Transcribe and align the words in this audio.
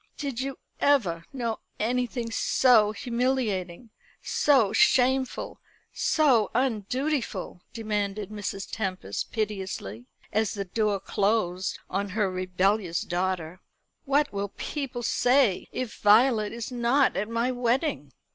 "Did 0.17 0.39
you 0.41 0.57
ever 0.79 1.25
know 1.31 1.59
anything 1.79 2.31
so 2.31 2.91
humiliating, 2.91 3.91
so 4.19 4.73
shameful, 4.73 5.59
so 5.93 6.49
undutiful?" 6.55 7.61
demanded 7.71 8.31
Mrs. 8.31 8.67
Tempest 8.71 9.31
piteously, 9.31 10.07
as 10.33 10.55
the 10.55 10.65
door 10.65 10.99
closed 10.99 11.77
on 11.87 12.09
her 12.09 12.31
rebellious 12.31 13.01
daughter. 13.01 13.61
"What 14.05 14.33
will 14.33 14.49
people 14.57 15.03
say 15.03 15.67
if 15.71 15.97
Violet 16.01 16.51
is 16.51 16.71
not 16.71 17.15
at 17.15 17.29
my 17.29 17.51
wedding?" 17.51 18.11